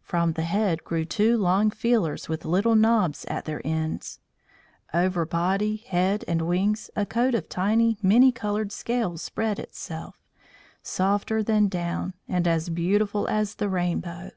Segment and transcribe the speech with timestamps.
[0.00, 4.20] From the head grew two long feelers with little knobs at their ends.
[4.94, 10.18] Over body, head, and wings a coat of tiny, many coloured scales spread itself,
[10.82, 14.30] softer than down, and as beautiful as the rainbow.